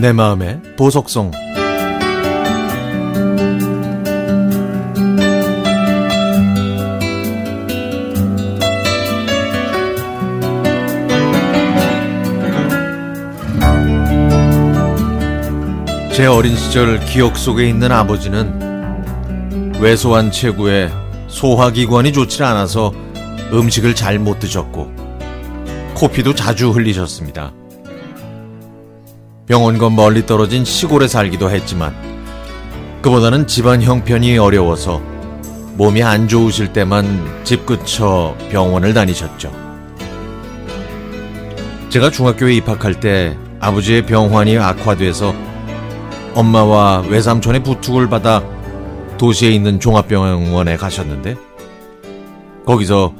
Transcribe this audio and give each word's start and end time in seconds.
내 0.00 0.12
마음의 0.12 0.62
보석성 0.78 1.30
제 16.14 16.24
어린 16.24 16.56
시절 16.56 16.98
기억 17.00 17.36
속에 17.36 17.68
있는 17.68 17.92
아버지는 17.92 19.74
왜소한 19.80 20.30
체구에 20.30 20.90
소화기관이 21.28 22.14
좋지 22.14 22.42
않아서 22.42 22.94
음식을 23.52 23.94
잘 23.94 24.18
못 24.18 24.38
드셨고 24.38 24.90
코피도 25.94 26.34
자주 26.34 26.70
흘리셨습니다. 26.70 27.59
병원과 29.50 29.90
멀리 29.90 30.24
떨어진 30.26 30.64
시골에 30.64 31.08
살기도 31.08 31.50
했지만 31.50 31.92
그보다는 33.02 33.48
집안 33.48 33.82
형편이 33.82 34.38
어려워서 34.38 35.02
몸이 35.74 36.04
안 36.04 36.28
좋으실 36.28 36.72
때만 36.72 37.42
집 37.42 37.66
근처 37.66 38.36
병원을 38.52 38.94
다니셨죠. 38.94 39.52
제가 41.88 42.10
중학교에 42.12 42.54
입학할 42.54 43.00
때 43.00 43.36
아버지의 43.58 44.06
병환이 44.06 44.56
악화돼서 44.56 45.34
엄마와 46.34 47.00
외삼촌의 47.08 47.64
부축을 47.64 48.08
받아 48.08 48.44
도시에 49.18 49.50
있는 49.50 49.80
종합병원에 49.80 50.76
가셨는데 50.76 51.36
거기서 52.66 53.14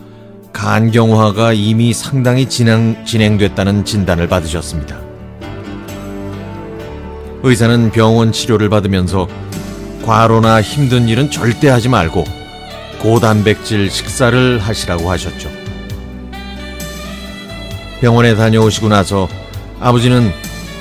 간경화가 0.53 1.55
이미 1.55 1.93
상당히 1.93 2.49
진행, 2.49 3.05
진행됐다는 3.05 3.85
진단을 3.85 4.29
받으셨습니다. 4.29 5.10
의사는 7.43 7.91
병원 7.91 8.33
치료를 8.33 8.69
받으면서 8.69 9.27
과로나 10.05 10.61
힘든 10.61 11.09
일은 11.09 11.31
절대 11.31 11.69
하지 11.69 11.89
말고 11.89 12.25
고단백질 13.01 13.91
식사를 13.91 14.59
하시라고 14.59 15.11
하셨죠. 15.11 15.51
병원에 18.01 18.35
다녀오시고 18.35 18.89
나서 18.89 19.29
아버지는 19.79 20.33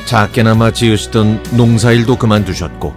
작게나마 0.05 0.71
지으시던 0.71 1.43
농사일도 1.51 2.17
그만두셨고 2.17 2.93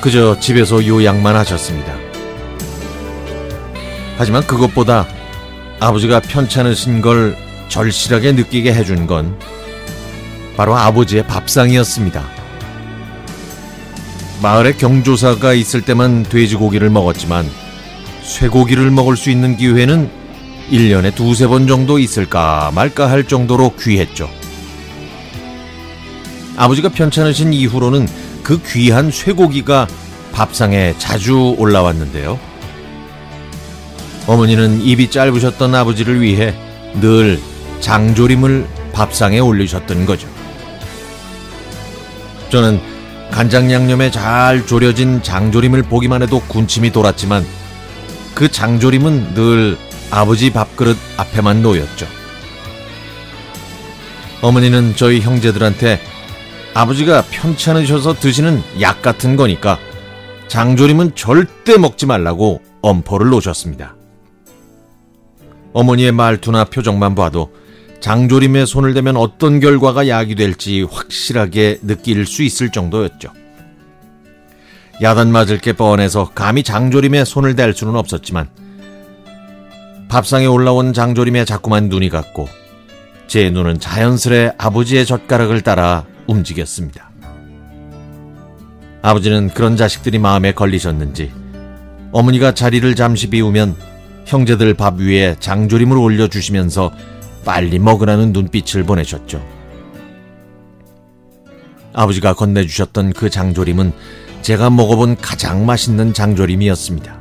그저 0.00 0.38
집에서 0.38 0.86
요양만 0.86 1.36
하셨습니다. 1.36 1.94
하지만 4.16 4.46
그것보다 4.46 5.06
아버지가 5.80 6.20
편찮으신 6.20 7.00
걸 7.00 7.36
절실하게 7.68 8.32
느끼게 8.32 8.72
해준 8.74 9.06
건 9.06 9.38
바로 10.58 10.76
아버지의 10.76 11.24
밥상이었습니다. 11.28 12.28
마을에 14.42 14.72
경조사가 14.72 15.52
있을 15.52 15.82
때만 15.82 16.24
돼지고기를 16.24 16.90
먹었지만 16.90 17.48
쇠고기를 18.24 18.90
먹을 18.90 19.16
수 19.16 19.30
있는 19.30 19.56
기회는 19.56 20.10
1년에 20.72 21.14
두세 21.14 21.46
번 21.46 21.68
정도 21.68 22.00
있을까 22.00 22.72
말까 22.74 23.08
할 23.08 23.22
정도로 23.22 23.76
귀했죠. 23.76 24.28
아버지가 26.56 26.88
편찮으신 26.88 27.52
이후로는 27.52 28.08
그 28.42 28.60
귀한 28.64 29.12
쇠고기가 29.12 29.86
밥상에 30.32 30.92
자주 30.98 31.54
올라왔는데요. 31.56 32.36
어머니는 34.26 34.80
입이 34.80 35.12
짧으셨던 35.12 35.76
아버지를 35.76 36.20
위해 36.20 36.52
늘 37.00 37.38
장조림을 37.78 38.66
밥상에 38.92 39.38
올리셨던 39.38 40.04
거죠. 40.04 40.37
저는 42.50 42.80
간장 43.30 43.70
양념에 43.70 44.10
잘 44.10 44.66
졸여진 44.66 45.22
장조림을 45.22 45.82
보기만 45.84 46.22
해도 46.22 46.40
군침이 46.40 46.90
돌았지만 46.90 47.44
그 48.34 48.50
장조림은 48.50 49.34
늘 49.34 49.76
아버지 50.10 50.50
밥그릇 50.50 50.96
앞에만 51.18 51.62
놓였죠. 51.62 52.06
어머니는 54.40 54.94
저희 54.96 55.20
형제들한테 55.20 56.00
아버지가 56.72 57.24
편찮으셔서 57.30 58.14
드시는 58.14 58.62
약 58.80 59.02
같은 59.02 59.36
거니까 59.36 59.78
장조림은 60.46 61.16
절대 61.16 61.76
먹지 61.76 62.06
말라고 62.06 62.62
엄포를 62.80 63.28
놓으셨습니다. 63.30 63.96
어머니의 65.74 66.12
말투나 66.12 66.64
표정만 66.64 67.14
봐도 67.14 67.52
장조림에 68.00 68.64
손을 68.64 68.94
대면 68.94 69.16
어떤 69.16 69.60
결과가 69.60 70.08
약이 70.08 70.34
될지 70.34 70.82
확실하게 70.82 71.80
느낄 71.82 72.26
수 72.26 72.42
있을 72.42 72.70
정도였죠. 72.70 73.30
야단 75.02 75.30
맞을 75.30 75.58
게 75.58 75.72
뻔해서 75.72 76.30
감히 76.34 76.62
장조림에 76.62 77.24
손을 77.24 77.54
댈 77.56 77.72
수는 77.74 77.96
없었지만 77.96 78.48
밥상에 80.08 80.46
올라온 80.46 80.92
장조림에 80.92 81.44
자꾸만 81.44 81.88
눈이 81.88 82.08
갔고 82.08 82.48
제 83.26 83.50
눈은 83.50 83.78
자연스레 83.78 84.54
아버지의 84.58 85.04
젓가락을 85.04 85.60
따라 85.60 86.04
움직였습니다. 86.26 87.10
아버지는 89.02 89.50
그런 89.50 89.76
자식들이 89.76 90.18
마음에 90.18 90.52
걸리셨는지 90.52 91.30
어머니가 92.10 92.54
자리를 92.54 92.94
잠시 92.94 93.28
비우면 93.28 93.76
형제들 94.26 94.74
밥 94.74 94.98
위에 94.98 95.36
장조림을 95.38 95.96
올려주시면서 95.96 96.90
빨리 97.48 97.78
먹으라는 97.78 98.34
눈빛을 98.34 98.84
보내셨죠. 98.84 99.42
아버지가 101.94 102.34
건네주셨던 102.34 103.14
그 103.14 103.30
장조림은 103.30 103.92
제가 104.42 104.68
먹어본 104.68 105.16
가장 105.16 105.64
맛있는 105.64 106.12
장조림이었습니다. 106.12 107.18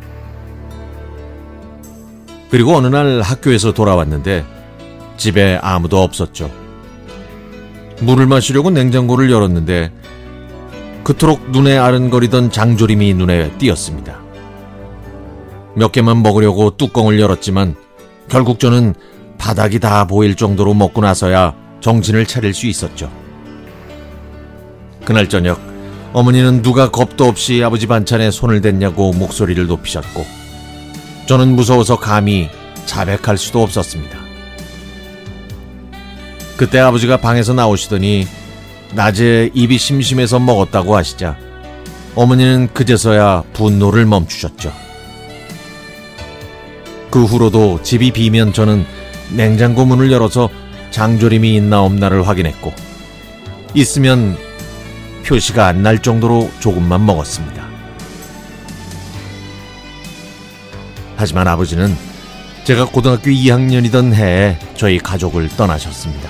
그리고 2.52 2.76
어느 2.76 2.88
날 2.88 3.22
학교에서 3.22 3.72
돌아왔는데 3.72 4.44
집에 5.16 5.58
아무도 5.62 6.04
없었죠. 6.04 6.52
물을 8.02 8.28
마시려고 8.28 8.70
냉장고를 8.70 9.32
열었는데 9.32 9.94
그토록 11.06 11.52
눈에 11.52 11.78
아른거리던 11.78 12.52
장조림이 12.52 13.14
눈에 13.14 13.58
띄었습니다. 13.60 14.20
몇 15.76 15.94
개만 15.94 16.22
먹으려고 16.22 16.76
뚜껑을 16.76 17.18
열었지만 17.18 17.78
결국 18.28 18.60
저는 18.60 18.94
바닥이 19.38 19.80
다 19.80 20.06
보일 20.06 20.36
정도로 20.36 20.74
먹고 20.74 21.02
나서야 21.02 21.54
정신을 21.82 22.26
차릴 22.26 22.54
수 22.54 22.68
있었죠. 22.68 23.12
그날 25.06 25.30
저녁 25.30 25.60
어머니는 26.14 26.62
누가 26.62 26.90
겁도 26.90 27.26
없이 27.26 27.64
아버지 27.64 27.88
반찬에 27.88 28.32
손을 28.32 28.62
댔냐고 28.62 29.14
목소리를 29.14 29.68
높이셨고 29.68 30.26
저는 31.28 31.56
무서워서 31.56 31.98
감히 31.98 32.50
자백할 32.86 33.38
수도 33.38 33.62
없었습니다. 33.62 34.18
그때 36.56 36.80
아버지가 36.80 37.18
방에서 37.18 37.54
나오시더니 37.54 38.28
낮에 38.94 39.52
입이 39.54 39.78
심심해서 39.78 40.40
먹었다고 40.40 40.96
하시자 40.96 41.38
어머니는 42.16 42.70
그제서야 42.74 43.44
분노를 43.54 44.06
멈추셨죠. 44.06 44.74
그 47.12 47.24
후로도 47.26 47.84
집이 47.84 48.12
비면 48.12 48.54
저는 48.54 48.86
냉장고 49.32 49.86
문을 49.86 50.12
열어서 50.12 50.50
장조림이 50.92 51.56
있나 51.56 51.82
없나를 51.82 52.28
확인했고 52.28 52.74
있으면 53.74 54.38
표시가 55.26 55.68
안 55.68 55.84
날 55.84 56.02
정도로 56.02 56.50
조금만 56.60 57.06
먹었습니다. 57.06 57.68
하지만 61.18 61.48
아버지는 61.48 61.96
제가 62.64 62.86
고등학교 62.86 63.30
2학년이던 63.32 64.14
해에 64.14 64.58
저희 64.76 64.98
가족을 65.00 65.50
떠나셨습니다. 65.50 66.30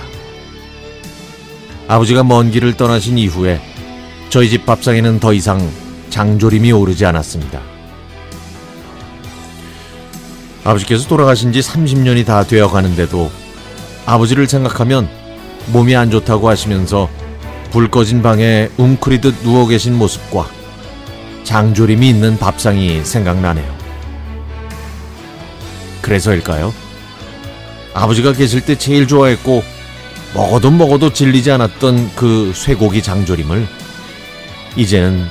아버지가 1.88 2.24
먼 2.24 2.50
길을 2.50 2.76
떠나신 2.76 3.18
이후에 3.18 3.60
저희 4.30 4.48
집 4.50 4.66
밥상에는 4.66 5.20
더 5.20 5.32
이상 5.32 5.68
장조림이 6.10 6.72
오르지 6.72 7.06
않았습니다. 7.06 7.60
아버지께서 10.68 11.08
돌아가신 11.08 11.50
지 11.50 11.60
30년이 11.60 12.26
다 12.26 12.44
되어 12.44 12.68
가는데도 12.68 13.30
아버지를 14.04 14.46
생각하면 14.46 15.08
몸이 15.68 15.96
안 15.96 16.10
좋다고 16.10 16.46
하시면서 16.46 17.08
불 17.70 17.90
꺼진 17.90 18.20
방에 18.20 18.68
웅크리듯 18.76 19.42
누워 19.42 19.66
계신 19.66 19.96
모습과 19.96 20.46
장조림이 21.44 22.06
있는 22.06 22.36
밥상이 22.36 23.02
생각나네요. 23.02 23.78
그래서일까요? 26.02 26.74
아버지가 27.94 28.34
계실 28.34 28.60
때 28.60 28.76
제일 28.76 29.08
좋아했고 29.08 29.62
먹어도 30.34 30.70
먹어도 30.70 31.14
질리지 31.14 31.50
않았던 31.50 32.14
그 32.14 32.52
쇠고기 32.54 33.02
장조림을 33.02 33.66
이제는 34.76 35.26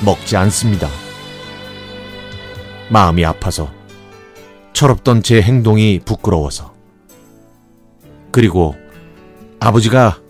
먹지 0.00 0.38
않습니다. 0.38 0.88
마음이 2.88 3.26
아파서 3.26 3.77
철없던 4.78 5.24
제 5.24 5.42
행동이 5.42 5.98
부끄러워서 6.04 6.72
그리고 8.30 8.76
아버지가 9.58 10.20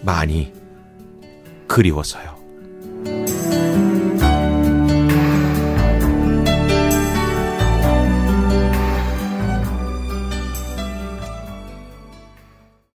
많이 0.00 0.54
그리워서요. 1.66 2.37